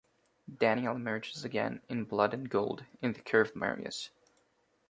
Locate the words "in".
1.87-2.05, 3.03-3.13